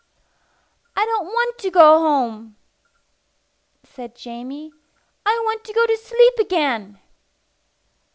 "I 0.95 1.05
don't 1.05 1.27
want 1.27 1.59
to 1.59 1.69
go 1.69 1.99
home," 1.99 2.55
said 3.83 4.15
Jamie. 4.15 4.71
"I 5.27 5.41
want 5.45 5.63
to 5.65 5.73
go 5.73 5.85
to 5.85 5.95
sleep 5.95 6.39
again." 6.39 6.97